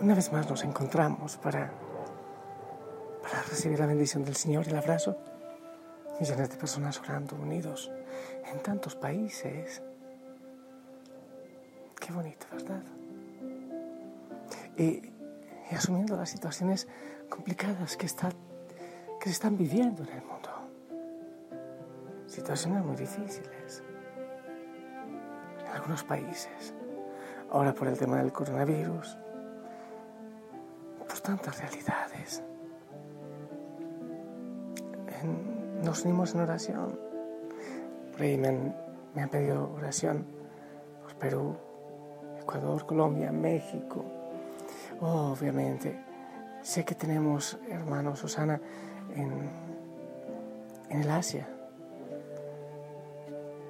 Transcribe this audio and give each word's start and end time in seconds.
Una 0.00 0.14
vez 0.14 0.32
más 0.32 0.48
nos 0.48 0.64
encontramos 0.64 1.36
para, 1.36 1.70
para 3.22 3.42
recibir 3.42 3.78
la 3.78 3.84
bendición 3.84 4.24
del 4.24 4.34
Señor 4.34 4.66
y 4.66 4.70
el 4.70 4.76
abrazo. 4.76 5.14
Millones 6.18 6.48
de 6.48 6.56
personas 6.56 6.98
orando 7.00 7.36
unidos 7.36 7.90
en 8.50 8.62
tantos 8.62 8.96
países. 8.96 9.82
Qué 12.00 12.12
bonito, 12.14 12.46
¿verdad? 12.50 12.82
Y, 14.78 15.02
asumiendo 15.70 16.16
las 16.16 16.30
situaciones 16.30 16.88
complicadas 17.28 17.98
que, 17.98 18.06
está, 18.06 18.30
que 19.20 19.24
se 19.26 19.32
están 19.32 19.58
viviendo 19.58 20.02
en 20.04 20.08
el 20.08 20.22
mundo. 20.24 20.48
Situaciones 22.26 22.82
muy 22.82 22.96
difíciles 22.96 23.82
en 25.60 25.66
algunos 25.66 26.02
países. 26.04 26.72
Ahora 27.50 27.74
por 27.74 27.86
el 27.86 27.98
tema 27.98 28.16
del 28.16 28.32
coronavirus 28.32 29.18
tantas 31.22 31.58
realidades. 31.60 32.42
nos 35.82 36.04
unimos 36.04 36.34
en 36.34 36.40
oración. 36.40 36.98
Por 38.12 38.22
ahí 38.22 38.36
me 38.36 38.48
han, 38.48 39.28
pedido 39.30 39.72
oración 39.72 40.26
por 41.02 41.14
Perú, 41.16 41.56
Ecuador, 42.40 42.86
Colombia, 42.86 43.32
México. 43.32 44.04
obviamente, 45.00 45.98
sé 46.62 46.84
que 46.84 46.94
tenemos 46.94 47.58
hermanos 47.68 48.18
Susana 48.18 48.60
en, 49.14 49.50
en 50.90 51.00
el 51.00 51.10
Asia. 51.10 51.48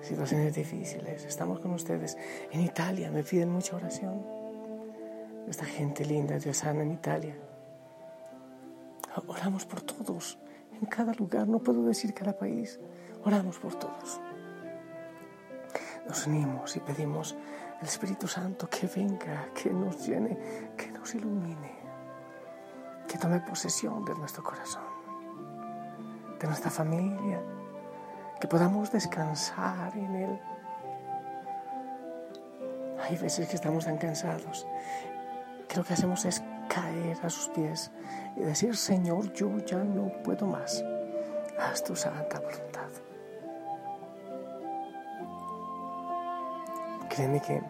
Situaciones 0.02 0.54
difíciles. 0.54 1.24
Estamos 1.24 1.60
con 1.60 1.72
ustedes. 1.72 2.16
En 2.50 2.62
Italia 2.62 3.10
me 3.10 3.22
piden 3.22 3.50
mucha 3.50 3.76
oración. 3.76 4.39
Esta 5.48 5.64
gente 5.64 6.04
linda, 6.04 6.38
Dios 6.38 6.58
sana 6.58 6.82
en 6.82 6.92
Italia. 6.92 7.36
Oramos 9.26 9.66
por 9.66 9.82
todos, 9.82 10.38
en 10.80 10.86
cada 10.86 11.12
lugar, 11.14 11.48
no 11.48 11.58
puedo 11.58 11.84
decir 11.84 12.14
cada 12.14 12.36
país, 12.36 12.78
oramos 13.24 13.58
por 13.58 13.74
todos. 13.74 14.20
Nos 16.06 16.26
unimos 16.26 16.76
y 16.76 16.80
pedimos 16.80 17.36
al 17.80 17.86
Espíritu 17.86 18.28
Santo 18.28 18.68
que 18.68 18.86
venga, 18.86 19.48
que 19.52 19.70
nos 19.70 20.06
llene, 20.06 20.72
que 20.76 20.90
nos 20.92 21.14
ilumine, 21.14 21.72
que 23.08 23.18
tome 23.18 23.40
posesión 23.40 24.04
de 24.04 24.14
nuestro 24.14 24.42
corazón, 24.44 24.84
de 26.38 26.46
nuestra 26.46 26.70
familia, 26.70 27.42
que 28.40 28.46
podamos 28.46 28.92
descansar 28.92 29.96
en 29.96 30.14
Él. 30.14 30.40
Hay 33.02 33.16
veces 33.16 33.48
que 33.48 33.56
estamos 33.56 33.84
tan 33.84 33.98
cansados 33.98 34.66
que 35.70 35.76
lo 35.76 35.84
que 35.84 35.92
hacemos 35.92 36.24
es 36.24 36.42
caer 36.68 37.16
a 37.22 37.30
sus 37.30 37.48
pies 37.50 37.92
y 38.36 38.40
decir, 38.40 38.76
Señor, 38.76 39.32
yo 39.32 39.56
ya 39.58 39.78
no 39.78 40.10
puedo 40.24 40.46
más. 40.46 40.84
Haz 41.58 41.84
tu 41.84 41.94
santa 41.94 42.40
voluntad. 42.40 42.88
Créeme 47.08 47.40
que 47.40 47.62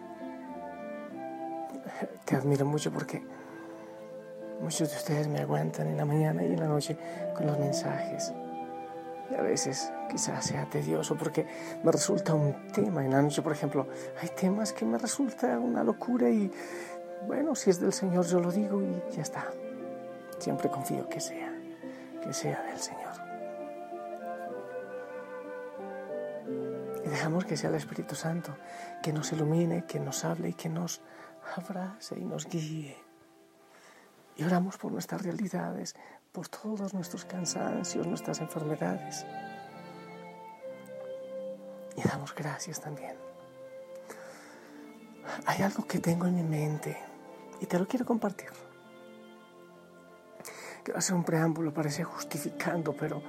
te 2.24 2.36
admiro 2.36 2.64
mucho 2.64 2.90
porque 2.90 3.22
muchos 4.62 4.90
de 4.90 4.96
ustedes 4.96 5.28
me 5.28 5.40
aguantan 5.40 5.86
en 5.88 5.98
la 5.98 6.06
mañana 6.06 6.42
y 6.42 6.52
en 6.52 6.60
la 6.60 6.68
noche 6.68 6.96
con 7.34 7.46
los 7.46 7.58
mensajes. 7.58 8.32
Y 9.30 9.34
a 9.34 9.42
veces 9.42 9.92
quizás 10.10 10.44
sea 10.44 10.64
tedioso 10.68 11.16
porque 11.16 11.46
me 11.84 11.92
resulta 11.92 12.34
un 12.34 12.68
tema 12.72 13.04
en 13.04 13.12
la 13.12 13.22
noche, 13.22 13.42
por 13.42 13.52
ejemplo. 13.52 13.86
Hay 14.20 14.28
temas 14.30 14.72
que 14.72 14.84
me 14.84 14.98
resulta 14.98 15.58
una 15.58 15.84
locura 15.84 16.28
y 16.30 16.50
bueno, 17.26 17.54
si 17.54 17.70
es 17.70 17.80
del 17.80 17.92
Señor 17.92 18.26
yo 18.26 18.40
lo 18.40 18.50
digo 18.50 18.82
y 18.82 19.02
ya 19.14 19.22
está. 19.22 19.46
Siempre 20.38 20.70
confío 20.70 21.08
que 21.08 21.20
sea, 21.20 21.52
que 22.22 22.32
sea 22.32 22.62
del 22.62 22.78
Señor. 22.78 23.12
Y 27.04 27.08
dejamos 27.08 27.44
que 27.44 27.56
sea 27.56 27.70
el 27.70 27.76
Espíritu 27.76 28.14
Santo 28.14 28.56
que 29.02 29.12
nos 29.12 29.32
ilumine, 29.32 29.84
que 29.84 30.00
nos 30.00 30.24
hable 30.24 30.50
y 30.50 30.54
que 30.54 30.68
nos 30.68 31.00
abrace 31.56 32.18
y 32.18 32.24
nos 32.24 32.46
guíe. 32.46 32.96
Y 34.36 34.44
oramos 34.44 34.78
por 34.78 34.92
nuestras 34.92 35.22
realidades, 35.22 35.94
por 36.32 36.48
todos 36.48 36.94
nuestros 36.94 37.24
cansancios, 37.24 38.06
nuestras 38.06 38.40
enfermedades. 38.40 39.26
Y 41.96 42.08
damos 42.08 42.34
gracias 42.34 42.80
también. 42.80 43.14
Hay 45.46 45.62
algo 45.62 45.86
que 45.86 45.98
tengo 45.98 46.26
en 46.26 46.36
mi 46.36 46.42
mente 46.42 47.09
y 47.60 47.66
te 47.66 47.78
lo 47.78 47.86
quiero 47.86 48.04
compartir. 48.04 48.48
Quiero 50.82 50.98
hacer 50.98 51.14
un 51.14 51.24
preámbulo, 51.24 51.72
parece 51.74 52.04
justificando, 52.04 52.94
pero 52.94 53.22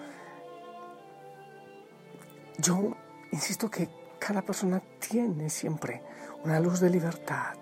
yo 2.57 2.95
insisto 3.31 3.69
que 3.69 3.89
cada 4.19 4.41
persona 4.41 4.81
tiene 4.99 5.49
siempre 5.49 6.01
una 6.43 6.59
luz 6.59 6.79
de 6.79 6.89
libertad. 6.89 7.57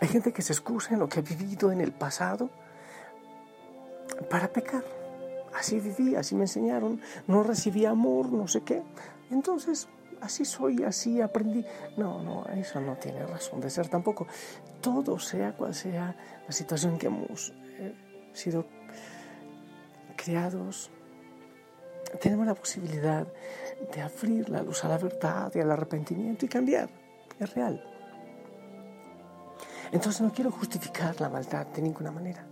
Hay 0.00 0.08
gente 0.08 0.32
que 0.32 0.42
se 0.42 0.52
excusa 0.52 0.92
en 0.92 1.00
lo 1.00 1.08
que 1.08 1.20
ha 1.20 1.22
vivido 1.22 1.72
en 1.72 1.80
el 1.80 1.92
pasado 1.92 2.50
para 4.28 4.48
pecar. 4.48 4.84
Así 5.58 5.80
viví, 5.80 6.14
así 6.14 6.34
me 6.34 6.44
enseñaron, 6.44 7.00
no 7.26 7.42
recibí 7.42 7.86
amor, 7.86 8.30
no 8.30 8.46
sé 8.48 8.60
qué. 8.62 8.82
Entonces 9.30 9.88
así 10.20 10.44
soy, 10.44 10.82
así 10.84 11.20
aprendí. 11.20 11.64
No, 11.96 12.22
no, 12.22 12.44
eso 12.46 12.80
no 12.80 12.96
tiene 12.96 13.24
razón 13.26 13.60
de 13.60 13.70
ser 13.70 13.88
tampoco. 13.88 14.26
Todo 14.80 15.18
sea 15.18 15.52
cual 15.52 15.74
sea 15.74 16.14
la 16.46 16.52
situación 16.52 16.92
en 16.92 16.98
que 16.98 17.06
hemos 17.06 17.52
eh, 17.78 17.94
sido 18.32 18.66
criados, 20.16 20.90
tenemos 22.20 22.46
la 22.46 22.54
posibilidad 22.54 23.26
de 23.94 24.00
abrir 24.00 24.48
la 24.48 24.62
luz 24.62 24.84
a 24.84 24.88
la 24.88 24.98
verdad 24.98 25.52
y 25.54 25.60
al 25.60 25.70
arrepentimiento 25.70 26.44
y 26.44 26.48
cambiar. 26.48 26.88
Es 27.38 27.54
real. 27.54 27.84
Entonces 29.92 30.20
no 30.20 30.32
quiero 30.32 30.50
justificar 30.50 31.20
la 31.20 31.28
maldad 31.28 31.66
de 31.66 31.82
ninguna 31.82 32.10
manera. 32.10 32.44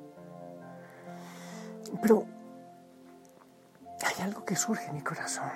Pero 2.00 2.26
hay 4.04 4.24
algo 4.24 4.44
que 4.44 4.56
surge 4.56 4.86
en 4.86 4.94
mi 4.94 5.02
corazón 5.02 5.50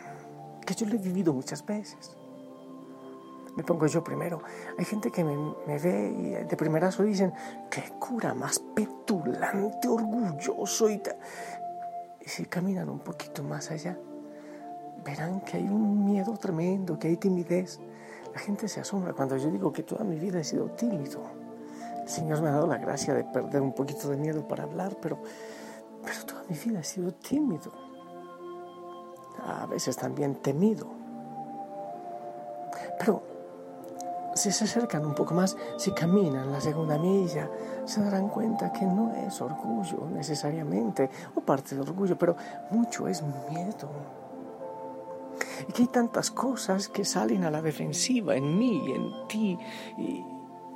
que 0.70 0.84
yo 0.84 0.86
lo 0.86 0.94
he 0.94 0.98
vivido 0.98 1.32
muchas 1.32 1.66
veces. 1.66 2.16
Me 3.56 3.64
pongo 3.64 3.86
yo 3.86 4.04
primero. 4.04 4.40
Hay 4.78 4.84
gente 4.84 5.10
que 5.10 5.24
me, 5.24 5.78
ve 5.78 6.14
y 6.16 6.48
de 6.48 6.56
primerazo 6.56 7.02
dicen, 7.02 7.32
qué 7.68 7.82
cura 7.98 8.34
más 8.34 8.60
petulante, 8.60 9.88
orgulloso 9.88 10.88
y 10.88 10.98
tal. 10.98 11.16
Y 12.20 12.28
si 12.28 12.44
caminan 12.44 12.88
un 12.88 13.00
poquito 13.00 13.42
más 13.42 13.72
allá, 13.72 13.98
verán 15.04 15.40
que 15.40 15.56
hay 15.56 15.64
un 15.64 16.04
miedo 16.04 16.36
tremendo, 16.36 16.98
que 16.98 17.08
hay 17.08 17.16
timidez. 17.16 17.80
La 18.32 18.38
gente 18.38 18.68
se 18.68 18.80
asombra 18.80 19.12
cuando 19.12 19.36
yo 19.36 19.50
digo 19.50 19.72
que 19.72 19.82
toda 19.82 20.04
mi 20.04 20.20
vida 20.20 20.38
he 20.38 20.44
sido 20.44 20.70
tímido. 20.70 21.20
El 22.02 22.08
Señor 22.08 22.42
me 22.42 22.48
ha 22.48 22.52
dado 22.52 22.68
la 22.68 22.78
gracia 22.78 23.12
de 23.12 23.24
perder 23.24 23.60
un 23.60 23.72
poquito 23.72 24.08
de 24.08 24.16
miedo 24.16 24.46
para 24.46 24.62
hablar, 24.62 24.96
pero, 25.02 25.18
pero 26.04 26.24
toda 26.24 26.44
mi 26.48 26.56
vida 26.56 26.78
he 26.78 26.84
sido 26.84 27.12
tímido 27.12 27.89
a 29.38 29.66
veces 29.66 29.96
también 29.96 30.36
temido. 30.36 30.86
Pero 32.98 33.22
si 34.34 34.52
se 34.52 34.64
acercan 34.64 35.04
un 35.04 35.14
poco 35.14 35.34
más, 35.34 35.56
si 35.76 35.92
caminan 35.92 36.52
la 36.52 36.60
segunda 36.60 36.98
milla, 36.98 37.50
se 37.84 38.02
darán 38.02 38.28
cuenta 38.28 38.72
que 38.72 38.84
no 38.84 39.12
es 39.14 39.40
orgullo 39.40 40.08
necesariamente, 40.10 41.10
o 41.34 41.40
parte 41.40 41.74
de 41.74 41.80
orgullo, 41.80 42.16
pero 42.16 42.36
mucho 42.70 43.08
es 43.08 43.22
miedo. 43.22 43.90
Y 45.68 45.72
que 45.72 45.82
hay 45.82 45.88
tantas 45.88 46.30
cosas 46.30 46.88
que 46.88 47.04
salen 47.04 47.44
a 47.44 47.50
la 47.50 47.62
defensiva 47.62 48.36
en 48.36 48.58
mí, 48.58 48.92
en 48.92 49.28
ti, 49.28 49.58
y, 49.98 50.24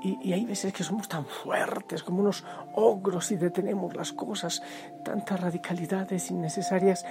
y, 0.04 0.32
hay 0.34 0.44
veces 0.44 0.72
que 0.74 0.84
somos 0.84 1.08
tan 1.08 1.24
fuertes 1.24 2.02
como 2.02 2.20
unos 2.20 2.44
ogros 2.74 3.32
y 3.32 3.36
detenemos 3.36 3.94
las 3.96 4.12
cosas, 4.12 4.62
tantas 5.02 5.40
radicalidades 5.40 6.30
innecesarias. 6.30 7.06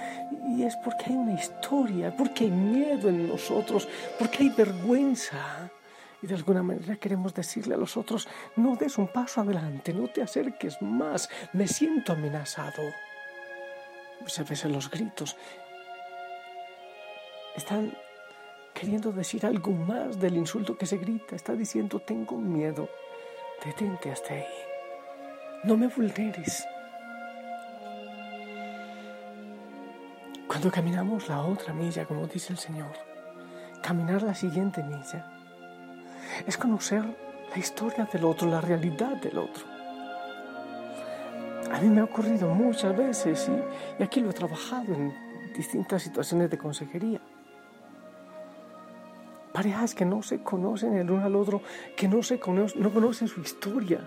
Y 0.48 0.62
es 0.62 0.76
porque 0.76 1.06
hay 1.06 1.16
una 1.16 1.34
historia, 1.34 2.14
porque 2.16 2.44
hay 2.44 2.50
miedo 2.52 3.08
en 3.08 3.28
nosotros, 3.28 3.88
porque 4.16 4.44
hay 4.44 4.48
vergüenza. 4.50 5.70
Y 6.22 6.28
de 6.28 6.36
alguna 6.36 6.62
manera 6.62 6.96
queremos 6.96 7.34
decirle 7.34 7.74
a 7.74 7.78
los 7.78 7.96
otros, 7.96 8.28
no 8.54 8.76
des 8.76 8.96
un 8.96 9.08
paso 9.08 9.40
adelante, 9.40 9.92
no 9.92 10.06
te 10.06 10.22
acerques 10.22 10.80
más, 10.80 11.28
me 11.52 11.66
siento 11.66 12.12
amenazado. 12.12 12.82
Muchas 14.20 14.48
veces 14.48 14.70
los 14.70 14.88
gritos 14.88 15.36
están 17.56 17.92
queriendo 18.74 19.12
decir 19.12 19.46
algo 19.46 19.70
más 19.70 20.18
del 20.18 20.36
insulto 20.36 20.76
que 20.76 20.84
se 20.84 20.98
grita. 20.98 21.36
Está 21.36 21.54
diciendo, 21.54 22.00
tengo 22.00 22.36
miedo. 22.36 22.88
Detente 23.64 24.10
hasta 24.10 24.34
ahí. 24.34 24.44
No 25.62 25.76
me 25.76 25.86
vulneres. 25.86 26.66
Cuando 30.46 30.70
caminamos 30.70 31.28
la 31.28 31.40
otra 31.42 31.72
milla, 31.72 32.04
como 32.04 32.26
dice 32.26 32.52
el 32.52 32.58
Señor, 32.58 32.92
caminar 33.82 34.22
la 34.22 34.34
siguiente 34.34 34.82
milla 34.82 35.30
es 36.46 36.56
conocer 36.56 37.02
la 37.50 37.58
historia 37.58 38.08
del 38.12 38.24
otro, 38.24 38.48
la 38.48 38.60
realidad 38.60 39.16
del 39.16 39.38
otro. 39.38 39.64
A 41.72 41.80
mí 41.80 41.88
me 41.88 42.00
ha 42.00 42.04
ocurrido 42.04 42.48
muchas 42.48 42.96
veces 42.96 43.48
y, 43.48 44.02
y 44.02 44.04
aquí 44.04 44.20
lo 44.20 44.30
he 44.30 44.34
trabajado 44.34 44.92
en 44.94 45.12
distintas 45.54 46.02
situaciones 46.02 46.50
de 46.50 46.58
consejería 46.58 47.20
parejas 49.54 49.94
que 49.94 50.04
no 50.04 50.20
se 50.20 50.40
conocen 50.40 50.96
el 50.96 51.08
uno 51.08 51.24
al 51.24 51.36
otro, 51.36 51.62
que 51.96 52.08
no, 52.08 52.24
se 52.24 52.40
conocen, 52.40 52.82
no 52.82 52.92
conocen 52.92 53.28
su 53.28 53.40
historia. 53.40 54.00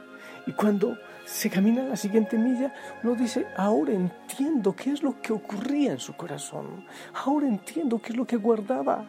Y 0.46 0.52
cuando 0.52 0.98
se 1.24 1.50
camina 1.50 1.84
la 1.84 1.96
siguiente 1.96 2.38
milla, 2.38 2.74
uno 3.02 3.16
dice, 3.16 3.48
ahora 3.56 3.94
entiendo 3.94 4.76
qué 4.76 4.92
es 4.92 5.02
lo 5.02 5.22
que 5.22 5.32
ocurría 5.32 5.94
en 5.94 6.00
su 6.00 6.18
corazón, 6.18 6.86
ahora 7.14 7.48
entiendo 7.48 8.02
qué 8.02 8.12
es 8.12 8.18
lo 8.18 8.28
que 8.28 8.36
guardaba. 8.36 9.06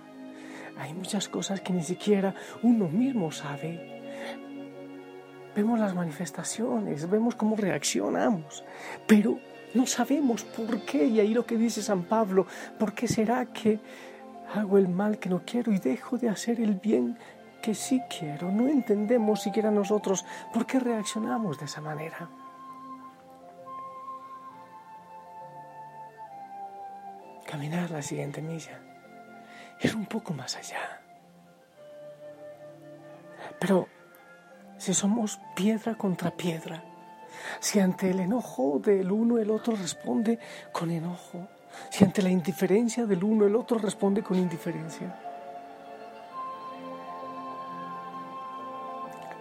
Hay 0.79 0.95
muchas 0.95 1.29
cosas 1.29 1.61
que 1.61 1.73
ni 1.73 1.83
siquiera 1.83 2.33
uno 2.63 2.87
mismo 2.87 3.33
sabe. 3.33 4.01
Vemos 5.57 5.81
las 5.81 5.93
manifestaciones, 5.93 7.11
vemos 7.11 7.35
cómo 7.35 7.57
reaccionamos, 7.57 8.63
pero 9.09 9.41
no 9.75 9.87
sabemos 9.89 10.45
por 10.45 10.83
qué. 10.83 11.05
Y 11.07 11.19
ahí 11.19 11.35
lo 11.35 11.45
que 11.45 11.57
dice 11.57 11.83
San 11.83 12.05
Pablo, 12.05 12.47
¿por 12.79 12.93
qué 12.93 13.09
será 13.09 13.47
que 13.47 13.81
Hago 14.55 14.79
el 14.79 14.89
mal 14.89 15.19
que 15.19 15.29
no 15.29 15.43
quiero 15.45 15.73
y 15.73 15.79
dejo 15.79 16.17
de 16.17 16.29
hacer 16.29 16.61
el 16.61 16.75
bien 16.75 17.19
que 17.63 17.75
sí 17.75 18.03
quiero. 18.09 18.51
No 18.51 18.69
entendemos 18.69 19.43
siquiera 19.43 19.71
nosotros 19.71 20.25
por 20.53 20.67
qué 20.67 20.81
reaccionamos 20.81 21.59
de 21.59 21.67
esa 21.67 21.81
manera. 21.81 22.29
Caminar 27.47 27.91
la 27.91 28.03
siguiente 28.03 28.43
milla, 28.43 28.81
ir 29.81 29.97
un 29.97 30.07
poco 30.07 30.35
más 30.35 30.57
allá. 30.57 31.01
Pero 33.59 33.89
si 34.77 34.95
somos 34.95 35.41
piedra 35.57 35.95
contra 35.97 36.31
piedra, 36.31 36.85
si 37.61 37.81
ante 37.81 38.11
el 38.11 38.21
enojo 38.21 38.79
del 38.79 39.11
uno 39.11 39.39
el 39.39 39.51
otro 39.51 39.75
responde 39.75 40.39
con 40.73 40.91
enojo, 40.91 41.49
si 41.91 42.05
ante 42.05 42.23
la 42.23 42.31
indiferencia 42.31 43.07
del 43.07 43.25
uno 43.25 43.47
el 43.47 43.57
otro 43.57 43.79
responde 43.79 44.23
con 44.23 44.39
indiferencia. 44.39 45.15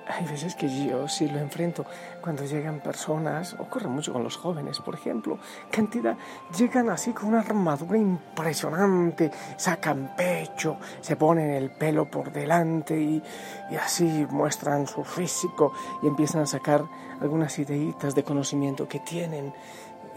Hay 0.09 0.25
veces 0.25 0.55
que 0.55 0.67
yo 0.67 1.07
sí 1.07 1.27
lo 1.27 1.37
enfrento 1.37 1.85
cuando 2.21 2.45
llegan 2.45 2.79
personas, 2.79 3.53
ocurre 3.59 3.87
mucho 3.87 4.13
con 4.13 4.23
los 4.23 4.37
jóvenes, 4.37 4.79
por 4.79 4.95
ejemplo, 4.95 5.37
cantidad, 5.69 6.17
llegan 6.57 6.89
así 6.89 7.11
con 7.11 7.29
una 7.29 7.41
armadura 7.41 7.97
impresionante, 7.97 9.29
sacan 9.57 10.15
pecho, 10.15 10.77
se 11.01 11.17
ponen 11.17 11.51
el 11.51 11.71
pelo 11.71 12.09
por 12.09 12.31
delante 12.31 12.99
y, 12.99 13.21
y 13.69 13.75
así 13.75 14.25
muestran 14.29 14.87
su 14.87 15.03
físico 15.03 15.73
y 16.01 16.07
empiezan 16.07 16.41
a 16.41 16.45
sacar 16.45 16.85
algunas 17.19 17.59
ideitas 17.59 18.15
de 18.15 18.23
conocimiento 18.23 18.87
que 18.87 18.99
tienen 19.01 19.53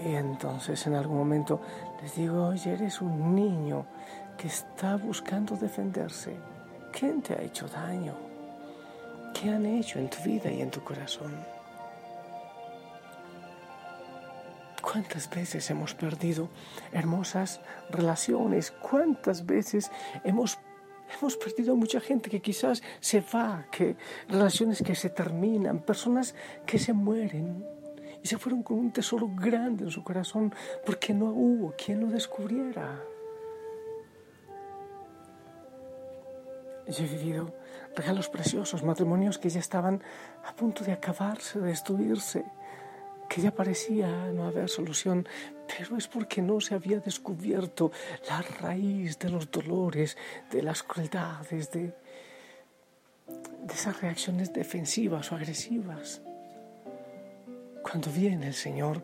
y 0.05 0.15
entonces 0.15 0.87
en 0.87 0.95
algún 0.95 1.19
momento 1.19 1.61
les 2.03 2.15
digo, 2.15 2.47
oye, 2.47 2.73
eres 2.73 3.01
un 3.01 3.35
niño 3.35 3.87
que 4.39 4.49
está 4.49 4.97
buscando 4.97 5.57
defenderse. 5.57 6.35
¿Quién 6.93 7.21
te 7.21 7.35
ha 7.35 7.43
hecho 7.43 7.69
daño? 7.69 8.15
¿Qué 9.35 9.51
han 9.51 9.67
hecho 9.67 9.99
en 9.99 10.09
tu 10.09 10.23
vida 10.23 10.51
y 10.51 10.63
en 10.63 10.71
tu 10.71 10.83
corazón? 10.83 11.33
¿Cuántas 14.81 15.29
veces 15.29 15.71
hemos 15.71 15.95
perdido 15.95 16.49
hermosas 16.93 17.61
relaciones? 17.91 18.71
¿Cuántas 18.71 19.45
veces 19.45 19.91
hemos, 20.25 20.59
hemos 21.17 21.37
perdido 21.37 21.75
a 21.75 21.77
mucha 21.77 22.01
gente 22.01 22.31
que 22.31 22.41
quizás 22.41 22.83
se 22.99 23.21
va, 23.21 23.67
que 23.71 23.97
relaciones 24.29 24.83
que 24.83 24.95
se 24.95 25.11
terminan, 25.11 25.81
personas 25.81 26.35
que 26.67 26.79
se 26.79 26.93
mueren? 26.95 27.80
Y 28.23 28.27
se 28.27 28.39
fueron 28.39 28.63
con 28.63 28.79
un 28.79 28.93
tesoro 28.93 29.31
grande 29.35 29.85
en 29.85 29.91
su 29.91 30.03
corazón 30.05 30.55
porque 30.85 31.15
no 31.15 31.27
hubo 31.27 31.75
quien 31.77 32.01
lo 32.01 32.07
descubriera. 32.09 33.01
Yo 36.87 37.05
he 37.05 37.09
vivido 37.09 37.55
regalos 37.95 38.29
preciosos, 38.29 38.83
matrimonios 38.83 39.39
que 39.39 39.49
ya 39.49 39.61
estaban 39.61 40.03
a 40.45 40.55
punto 40.55 40.85
de 40.85 40.93
acabarse, 40.93 41.61
de 41.61 41.69
destruirse, 41.69 42.45
que 43.29 43.41
ya 43.41 43.53
parecía 43.53 44.09
no 44.33 44.45
haber 44.45 44.69
solución, 44.69 45.27
pero 45.69 45.97
es 45.97 46.09
porque 46.09 46.43
no 46.43 46.61
se 46.61 46.75
había 46.75 46.99
descubierto 46.99 47.93
la 48.29 48.43
raíz 48.43 49.19
de 49.19 49.31
los 49.31 49.51
dolores, 49.51 50.17
de 50.51 50.63
las 50.63 50.83
crueldades, 50.83 51.71
de, 51.71 51.95
de 53.63 53.75
esas 53.75 54.01
reacciones 54.01 54.53
defensivas 54.53 55.31
o 55.31 55.37
agresivas. 55.37 56.23
Cuando 57.91 58.13
viene 58.13 58.47
el 58.47 58.55
Señor 58.55 59.03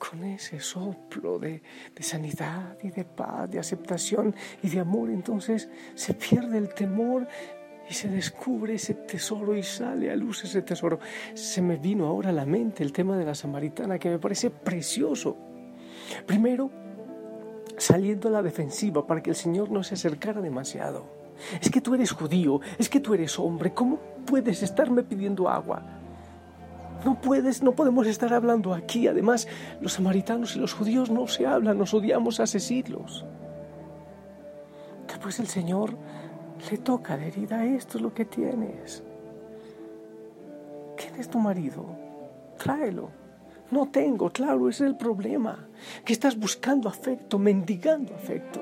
con 0.00 0.24
ese 0.24 0.58
soplo 0.58 1.38
de, 1.38 1.62
sanidad 2.00 2.76
y 2.82 2.90
de 2.90 3.04
paz, 3.04 3.48
de 3.48 3.60
aceptación 3.60 4.34
y 4.64 4.68
de 4.68 4.80
amor, 4.80 5.10
entonces 5.10 5.68
se 5.94 6.12
pierde 6.14 6.58
el 6.58 6.74
temor 6.74 7.28
y 7.88 7.94
se 7.94 8.08
descubre 8.08 8.74
ese 8.74 8.94
tesoro 8.94 9.56
y 9.56 9.62
sale 9.62 10.10
a 10.10 10.16
luz 10.16 10.42
ese 10.42 10.62
tesoro. 10.62 10.98
Se 11.34 11.62
me 11.62 11.76
vino 11.76 12.06
ahora 12.06 12.30
a 12.30 12.32
la 12.32 12.44
mente 12.44 12.82
el 12.82 12.92
tema 12.92 13.16
de 13.16 13.24
la 13.24 13.36
samaritana 13.36 13.96
que 13.96 14.10
me 14.10 14.18
parece 14.18 14.50
precioso. 14.50 15.36
Primero, 16.26 16.68
saliendo 17.76 18.26
a 18.26 18.32
la 18.32 18.42
defensiva 18.42 19.06
para 19.06 19.22
que 19.22 19.30
el 19.30 19.36
Señor 19.36 19.70
no 19.70 19.84
se 19.84 19.94
acercara 19.94 20.40
demasiado. 20.40 21.06
Es 21.60 21.70
que 21.70 21.80
tú 21.80 21.94
eres 21.94 22.10
judío, 22.10 22.60
es 22.76 22.88
que 22.88 22.98
tú 22.98 23.14
eres 23.14 23.38
hombre, 23.38 23.72
¿cómo 23.72 24.00
puedes 24.26 24.64
estarme 24.64 25.04
pidiendo 25.04 25.48
agua? 25.48 25.95
No 27.06 27.14
puedes, 27.20 27.62
no 27.62 27.70
podemos 27.70 28.04
estar 28.08 28.34
hablando 28.34 28.74
aquí. 28.74 29.06
Además, 29.06 29.46
los 29.80 29.92
samaritanos 29.92 30.56
y 30.56 30.58
los 30.58 30.74
judíos 30.74 31.08
no 31.08 31.28
se 31.28 31.46
hablan, 31.46 31.78
nos 31.78 31.94
odiamos 31.94 32.40
hace 32.40 32.58
siglos. 32.58 33.24
Después 35.06 35.38
el 35.38 35.46
Señor 35.46 35.96
le 36.68 36.78
toca 36.78 37.16
de 37.16 37.28
herida, 37.28 37.64
esto 37.64 37.98
es 37.98 38.02
lo 38.02 38.12
que 38.12 38.24
tienes. 38.24 39.04
¿Quién 40.96 41.14
es 41.14 41.28
tu 41.28 41.38
marido? 41.38 41.86
Tráelo. 42.58 43.10
No 43.70 43.88
tengo, 43.88 44.30
claro, 44.30 44.68
ese 44.68 44.82
es 44.82 44.90
el 44.90 44.96
problema, 44.96 45.68
que 46.04 46.12
estás 46.12 46.36
buscando 46.36 46.88
afecto, 46.88 47.38
mendigando 47.38 48.16
afecto. 48.16 48.60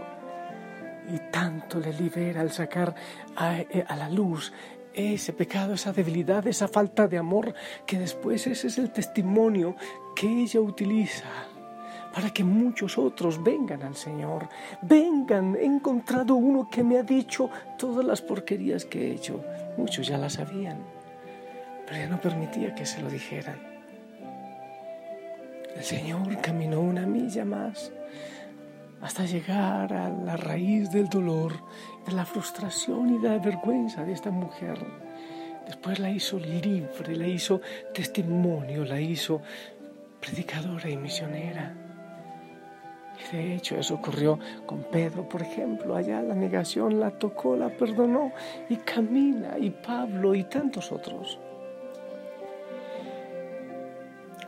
Y 1.09 1.19
tanto 1.33 1.81
le 1.81 1.95
libera 1.95 2.43
al 2.43 2.51
sacar 2.51 2.95
a, 3.37 3.61
eh, 3.61 3.87
a 3.89 3.97
la 3.97 4.11
luz 4.11 4.53
ese 4.95 5.33
pecado, 5.33 5.75
esa 5.75 5.93
debilidad, 5.93 6.47
esa 6.47 6.69
falta 6.69 7.09
de 7.09 7.19
amor, 7.19 7.55
que 7.87 7.99
después 7.99 8.47
ese 8.47 8.69
es 8.69 8.79
el 8.79 8.91
testimonio 8.91 9.77
que 10.15 10.27
ella 10.27 10.61
utiliza 10.61 11.29
para 12.15 12.31
que 12.31 12.45
muchos 12.45 12.97
otros 12.97 13.43
vengan 13.43 13.83
al 13.83 13.97
Señor. 13.97 14.49
Vengan, 14.81 15.57
he 15.57 15.65
encontrado 15.65 16.37
uno 16.37 16.69
que 16.71 16.85
me 16.85 16.97
ha 16.99 17.03
dicho 17.03 17.51
todas 17.77 18.05
las 18.05 18.23
porquerías 18.23 18.85
que 18.85 19.09
he 19.09 19.15
hecho. 19.15 19.45
Muchos 19.77 20.07
ya 20.07 20.17
las 20.17 20.35
sabían, 20.35 20.79
pero 21.85 21.97
ella 21.97 22.09
no 22.09 22.21
permitía 22.21 22.75
que 22.75 22.87
se 22.87 23.03
lo 23.03 23.11
dijeran. 23.11 23.59
El 25.75 25.83
Señor 25.83 26.41
caminó 26.41 26.81
una 26.81 27.05
milla 27.05 27.45
más 27.45 27.91
hasta 29.05 29.27
llegar 29.27 29.93
a 29.93 30.09
la 30.09 30.35
raíz 30.35 30.91
del 30.91 31.11
dolor, 31.11 31.53
de 32.07 32.13
la 32.13 32.25
frustración 32.25 33.11
y 33.11 33.19
de 33.19 33.29
la 33.29 33.39
vergüenza 33.39 34.03
de 34.03 34.15
esta 34.15 34.31
mujer. 34.31 34.79
Después 35.67 35.99
la 35.99 36.09
hizo 36.09 36.39
libre, 36.39 37.15
la 37.15 37.27
hizo 37.29 37.61
testimonio, 37.93 38.83
la 38.83 38.99
hizo 38.99 39.43
predicadora 40.21 40.89
y 40.89 40.97
misionera. 40.97 41.75
Y 43.19 43.37
de 43.37 43.55
hecho 43.55 43.77
eso 43.77 43.97
ocurrió 43.97 44.39
con 44.65 44.85
Pedro, 44.85 45.29
por 45.29 45.43
ejemplo. 45.43 45.95
Allá 45.95 46.23
la 46.23 46.35
negación 46.35 46.99
la 46.99 47.11
tocó, 47.11 47.57
la 47.57 47.69
perdonó 47.69 48.33
y 48.71 48.77
camina, 48.77 49.59
y 49.59 49.69
Pablo 49.69 50.35
y 50.35 50.45
tantos 50.45 50.91
otros. 50.91 51.39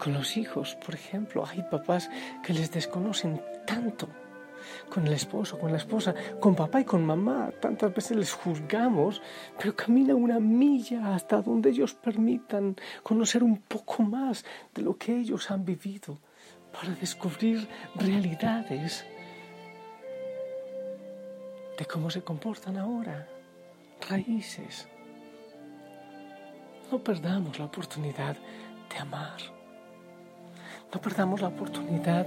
Con 0.02 0.14
los 0.14 0.38
hijos, 0.38 0.76
por 0.76 0.94
ejemplo, 0.94 1.44
hay 1.46 1.62
papás 1.70 2.08
que 2.42 2.54
les 2.54 2.70
desconocen 2.70 3.42
tanto. 3.66 4.08
Con 4.88 5.06
el 5.06 5.12
esposo, 5.12 5.58
con 5.58 5.70
la 5.70 5.78
esposa, 5.78 6.14
con 6.40 6.54
papá 6.54 6.80
y 6.80 6.84
con 6.84 7.04
mamá. 7.04 7.50
Tantas 7.60 7.94
veces 7.94 8.16
les 8.16 8.32
juzgamos, 8.32 9.22
pero 9.58 9.74
camina 9.74 10.14
una 10.14 10.40
milla 10.40 11.14
hasta 11.14 11.42
donde 11.42 11.70
ellos 11.70 11.94
permitan 11.94 12.76
conocer 13.02 13.42
un 13.42 13.58
poco 13.58 14.02
más 14.02 14.44
de 14.74 14.82
lo 14.82 14.96
que 14.96 15.16
ellos 15.16 15.50
han 15.50 15.64
vivido 15.64 16.18
para 16.72 16.94
descubrir 16.94 17.68
realidades 17.94 19.04
de 21.78 21.84
cómo 21.84 22.10
se 22.10 22.22
comportan 22.22 22.76
ahora, 22.78 23.28
raíces. 24.08 24.88
No 26.90 27.02
perdamos 27.02 27.58
la 27.58 27.66
oportunidad 27.66 28.36
de 28.90 28.98
amar. 28.98 29.38
No 30.92 31.00
perdamos 31.00 31.40
la 31.40 31.48
oportunidad 31.48 32.26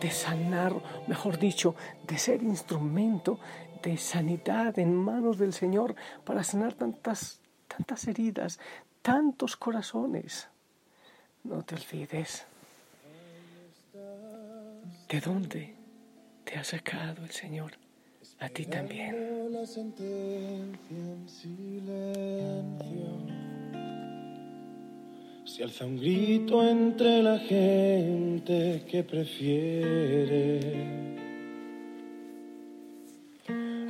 de 0.00 0.10
sanar, 0.10 0.74
mejor 1.06 1.38
dicho, 1.38 1.74
de 2.06 2.18
ser 2.18 2.42
instrumento 2.42 3.38
de 3.82 3.96
sanidad 3.96 4.78
en 4.78 4.94
manos 4.94 5.38
del 5.38 5.52
Señor 5.52 5.94
para 6.24 6.42
sanar 6.42 6.74
tantas, 6.74 7.40
tantas 7.68 8.06
heridas, 8.06 8.58
tantos 9.02 9.56
corazones. 9.56 10.48
No 11.44 11.62
te 11.62 11.76
olvides. 11.76 12.46
¿De 15.08 15.20
dónde 15.20 15.74
te 16.44 16.58
ha 16.58 16.64
sacado 16.64 17.22
el 17.22 17.30
Señor? 17.30 17.72
A 18.40 18.48
ti 18.48 18.66
también. 18.66 19.14
Se 25.46 25.62
alza 25.62 25.86
un 25.86 25.96
grito 25.96 26.68
entre 26.68 27.22
la 27.22 27.38
gente 27.38 28.82
que 28.90 29.02
prefiere 29.04 30.58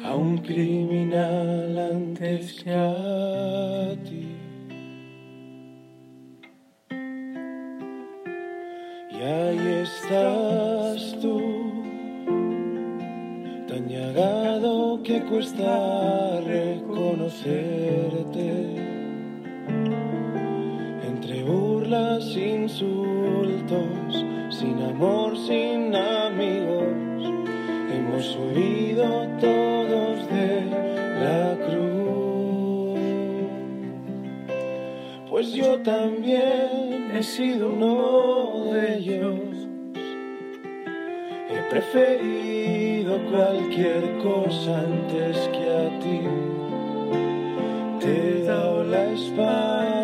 a 0.04 0.14
un 0.14 0.36
criminal 0.36 1.78
antes 1.78 2.62
que 2.62 2.70
a 2.70 3.96
ti. 4.04 4.28
Y 9.10 9.16
ahí 9.16 9.82
estás 9.82 11.18
tú, 11.22 11.40
tan 13.66 13.88
llegado 13.88 15.02
que 15.02 15.22
cuesta 15.22 16.38
reconocerte. 16.42 18.85
Burlas, 21.86 22.36
insultos, 22.36 24.24
sin 24.50 24.82
amor, 24.82 25.36
sin 25.38 25.94
amigos, 25.94 26.88
hemos 27.92 28.36
huido 28.36 29.28
todos 29.40 30.28
de 30.28 30.64
la 31.22 31.56
cruz. 31.66 32.98
Pues 35.30 35.52
yo 35.52 35.80
también 35.82 37.12
he 37.14 37.22
sido 37.22 37.68
uno 37.68 38.72
de 38.72 38.96
ellos. 38.96 39.68
He 41.48 41.70
preferido 41.70 43.18
cualquier 43.30 44.18
cosa 44.18 44.80
antes 44.80 45.36
que 45.52 45.70
a 45.70 45.98
ti. 46.00 46.20
Te 48.00 48.40
he 48.40 48.42
dado 48.44 48.82
la 48.84 49.12
espalda 49.12 49.95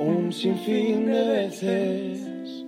un 0.00 0.32
sinfín 0.32 1.06
de 1.06 1.24
veces. 1.24 2.64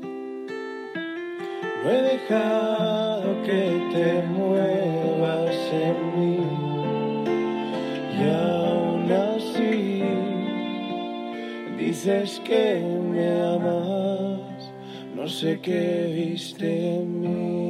No 1.82 1.90
he 1.90 2.02
dejado 2.02 3.42
que 3.42 3.80
te 3.92 4.22
muevas 4.22 5.56
en 5.72 5.96
mí. 6.14 6.36
Y 8.18 8.22
aún 8.28 9.10
así 9.10 10.02
dices 11.78 12.40
que 12.44 12.80
me 12.80 13.26
amas. 13.54 14.70
No 15.16 15.26
sé 15.26 15.58
qué 15.60 16.12
viste 16.14 16.96
en 16.96 17.20
mí. 17.20 17.61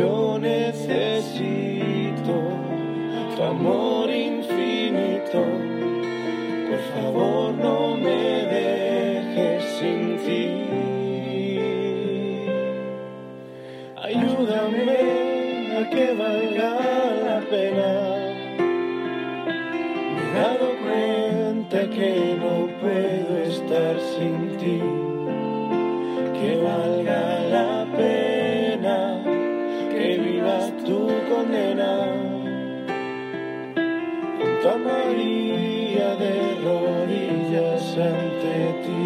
Yo 0.00 0.38
necesito 0.38 2.34
tu 3.36 3.42
amor 3.42 4.08
infinito. 4.10 5.42
Por 6.68 6.80
favor, 6.94 7.52
no 7.52 7.96
me 7.96 8.22
dejes 8.56 9.62
sin 9.78 10.16
ti. 10.24 10.46
Ayúdame 14.08 15.02
a 15.78 15.80
que 15.92 16.06
valga 16.22 16.72
la 17.26 17.38
pena. 17.52 17.92
Me 20.14 20.22
he 20.22 20.32
dado 20.40 20.66
cuenta 20.84 21.78
que 21.96 22.10
no 22.42 22.54
puedo 22.80 23.32
estar 23.52 23.94
sin 24.14 24.36
ti, 24.60 24.78
que 26.38 26.50
valga 26.68 27.29
María 34.84 36.08
de 36.16 36.34
rodillas 36.64 37.84
ante 37.96 38.56
ti, 38.84 39.04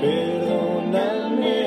perdóname, 0.00 1.62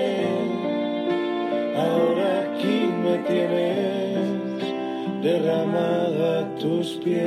ahora 1.75 2.27
aquí 2.41 2.79
me 3.03 3.15
tienes 3.29 4.23
derramado 5.21 6.19
a 6.39 6.55
tus 6.55 6.87
pies. 7.03 7.23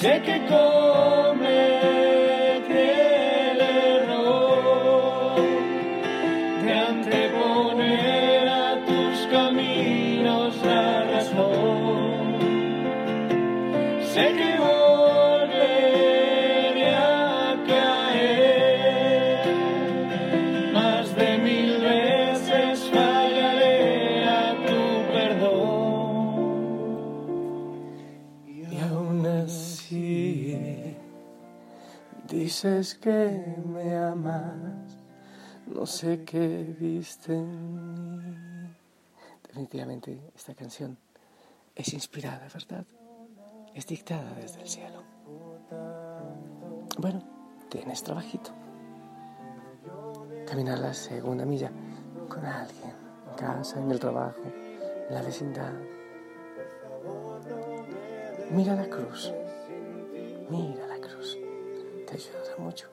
Sé 0.00 0.22
que 0.22 0.36
cometí 0.46 0.75
que 32.94 33.56
me 33.66 33.96
amas, 33.96 34.96
no 35.66 35.86
sé 35.86 36.24
qué 36.24 36.76
viste 36.78 37.32
en 37.32 38.16
mí. 38.16 38.76
Definitivamente 39.46 40.30
esta 40.34 40.54
canción 40.54 40.96
es 41.74 41.92
inspirada, 41.92 42.46
¿verdad? 42.52 42.84
Es 43.74 43.86
dictada 43.86 44.32
desde 44.34 44.62
el 44.62 44.68
cielo. 44.68 45.02
Bueno, 46.98 47.22
tienes 47.68 48.02
trabajito. 48.02 48.50
Caminar 50.46 50.78
la 50.78 50.94
segunda 50.94 51.44
milla 51.44 51.70
con 52.28 52.44
alguien, 52.44 52.94
en 53.30 53.36
casa, 53.36 53.80
en 53.80 53.90
el 53.90 53.98
trabajo, 53.98 54.42
en 55.08 55.14
la 55.14 55.22
vecindad. 55.22 55.72
Mira 58.50 58.74
la 58.74 58.88
cruz. 58.88 59.32
Mira 60.48 60.86
la 60.86 60.98
cruz. 60.98 61.36
te 62.06 62.18
mucho. 62.58 62.88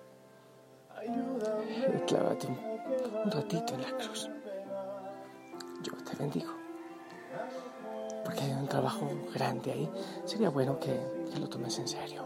Y 1.05 1.99
clávate 2.05 2.47
un, 2.47 3.31
ratito 3.31 3.73
en 3.73 3.81
la 3.81 3.91
cruz. 3.97 4.29
Yo 5.81 5.93
te 6.03 6.15
bendigo. 6.15 6.53
Porque 8.23 8.41
hay 8.41 8.53
un 8.53 8.67
trabajo 8.67 9.09
grande 9.33 9.71
ahí. 9.71 9.91
Sería 10.25 10.49
bueno 10.49 10.79
que, 10.79 10.99
lo 11.39 11.49
tomes 11.49 11.77
en 11.79 11.87
serio. 11.87 12.25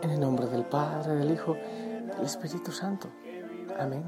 En 0.00 0.10
el 0.10 0.20
nombre 0.20 0.46
del 0.46 0.64
Padre, 0.64 1.14
del 1.14 1.32
Hijo, 1.32 1.54
del 1.54 2.24
Espíritu 2.24 2.70
Santo. 2.70 3.08
Amén. 3.78 4.04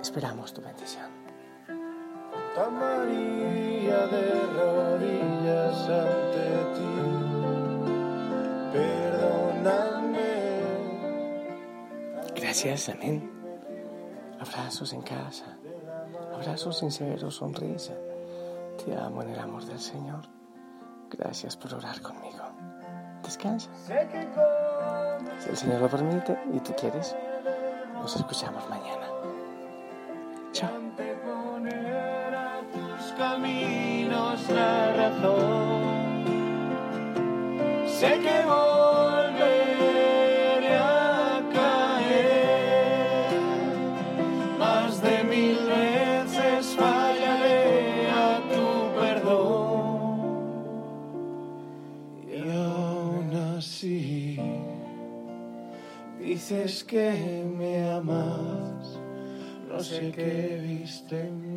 Esperamos 0.00 0.52
tu 0.52 0.60
bendición. 0.60 1.22
María 2.54 4.06
de 4.08 4.46
rodillas 4.56 5.88
ante 5.88 6.48
ti, 6.74 6.94
Gracias, 12.52 12.90
amén. 12.90 13.32
Abrazos 14.38 14.92
en 14.92 15.00
casa, 15.00 15.56
abrazos 16.34 16.80
sinceros, 16.80 17.36
sonrisa. 17.36 17.94
Te 18.76 18.94
amo 18.94 19.22
en 19.22 19.30
el 19.30 19.38
amor 19.38 19.64
del 19.64 19.80
Señor. 19.80 20.20
Gracias 21.08 21.56
por 21.56 21.72
orar 21.72 22.02
conmigo. 22.02 22.44
Descansa. 23.22 23.70
Si 25.38 25.48
el 25.48 25.56
Señor 25.56 25.80
lo 25.80 25.88
permite 25.88 26.38
y 26.52 26.60
tú 26.60 26.74
quieres, 26.78 27.16
nos 27.94 28.14
escuchamos 28.16 28.68
mañana. 28.68 29.06
Chao. 30.52 30.72
caminos 33.16 34.50
la 34.50 34.92
razón. 34.92 35.72
Dices 56.42 56.82
que 56.82 57.44
me 57.56 57.88
amas. 57.88 58.98
No 59.68 59.80
sé 59.80 60.10
qué 60.10 60.60
viste 60.60 61.20
en 61.20 61.40
mí. 61.40 61.51